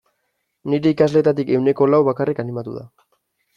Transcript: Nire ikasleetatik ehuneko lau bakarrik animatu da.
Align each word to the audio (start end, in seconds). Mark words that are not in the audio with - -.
Nire 0.73 0.93
ikasleetatik 0.95 1.53
ehuneko 1.59 1.89
lau 1.93 2.01
bakarrik 2.09 2.43
animatu 2.47 2.77
da. 2.81 2.85